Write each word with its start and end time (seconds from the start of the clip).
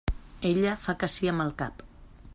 Ella 0.51 0.71
fa 0.85 0.95
que 1.03 1.11
sí 1.17 1.31
amb 1.35 1.45
el 1.47 1.55
cap. 1.63 1.89